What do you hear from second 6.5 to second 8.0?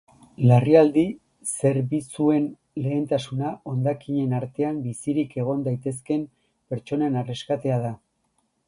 pertsonen erreskatea da.